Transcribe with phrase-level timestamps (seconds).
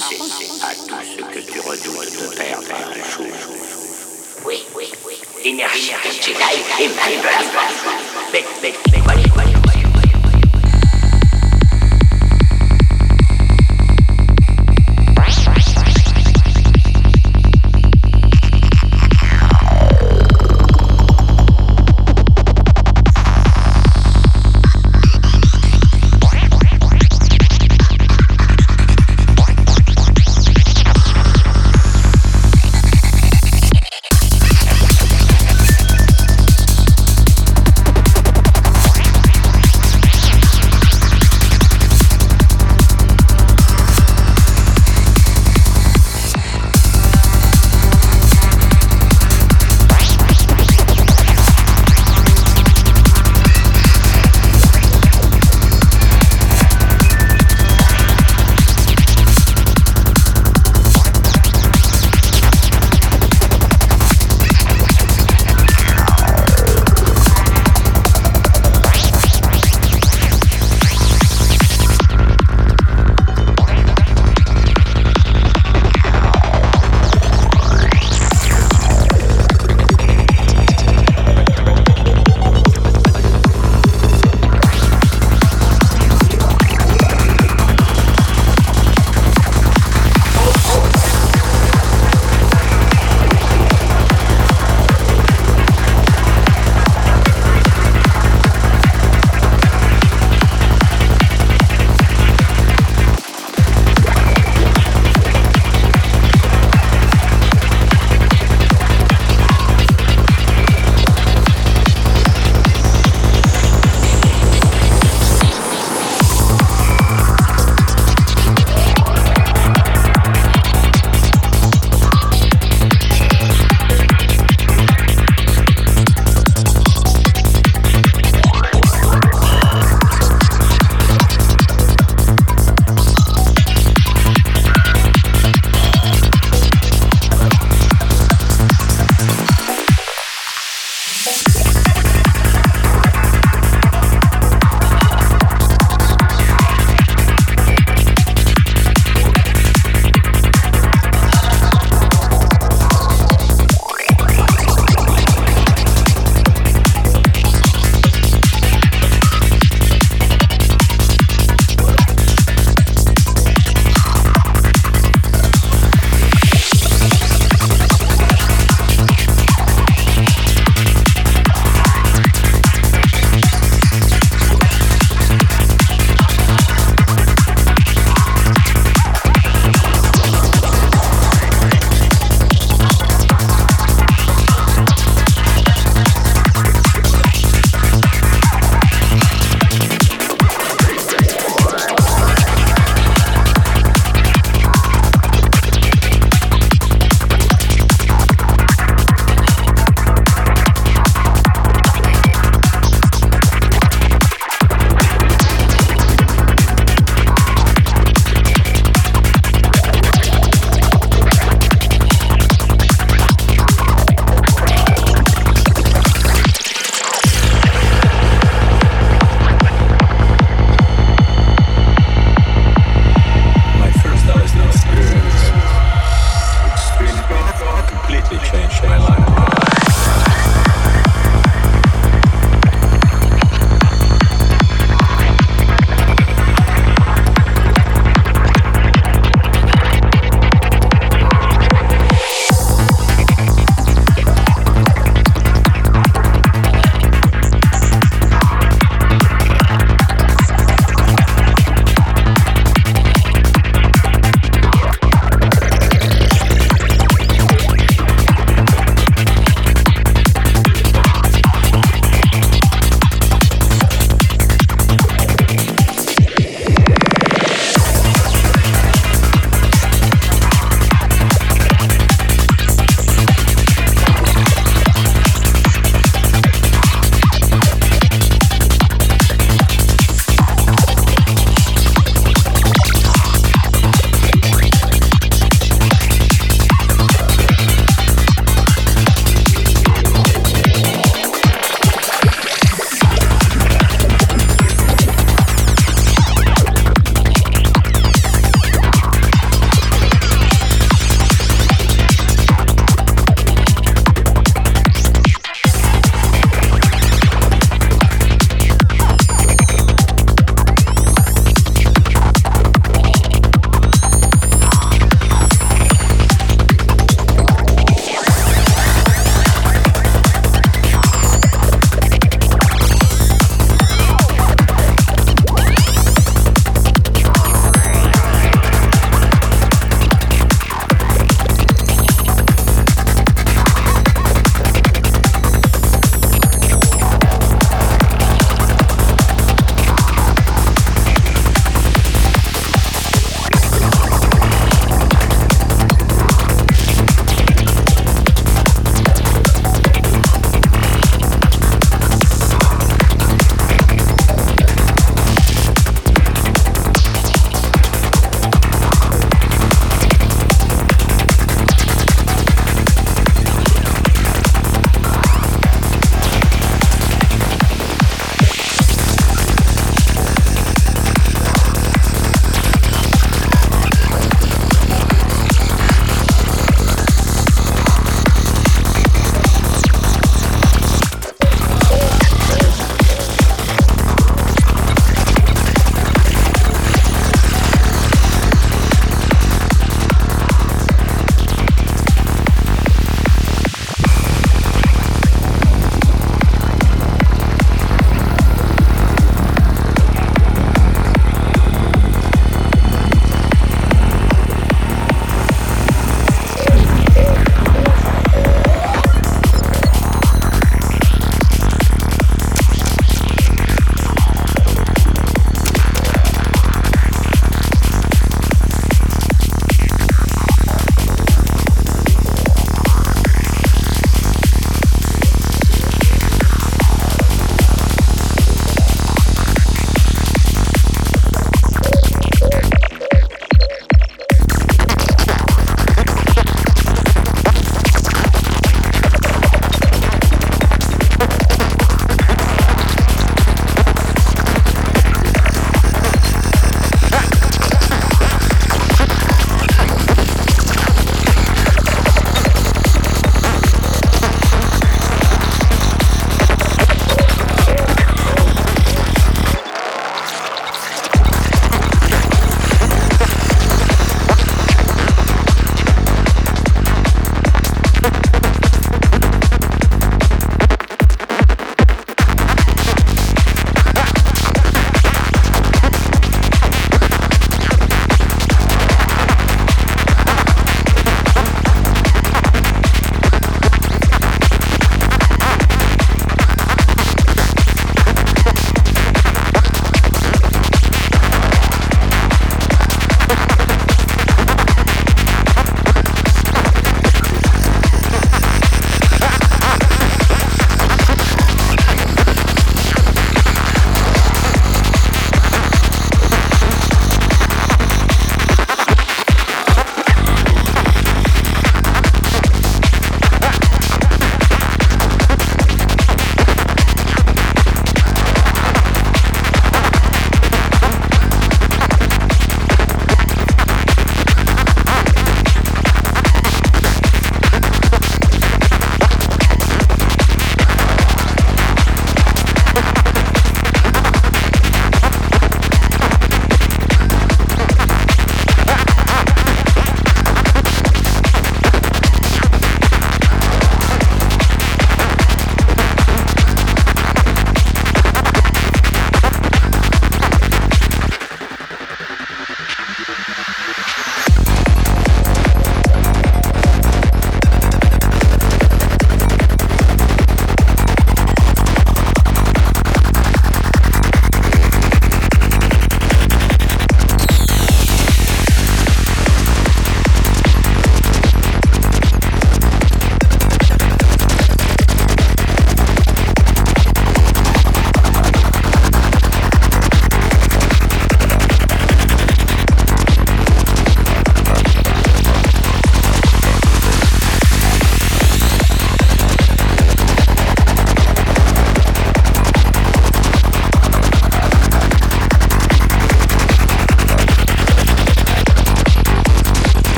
[0.00, 0.47] 谢